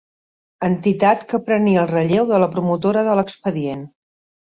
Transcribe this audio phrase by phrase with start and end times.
[0.67, 3.89] Entitat que prenia el relleu de la promotora de l’expedient.